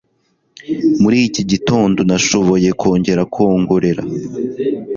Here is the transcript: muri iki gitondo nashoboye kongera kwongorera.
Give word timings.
muri 1.01 1.17
iki 1.27 1.43
gitondo 1.51 1.99
nashoboye 2.09 2.69
kongera 2.81 3.21
kwongorera. 3.33 4.03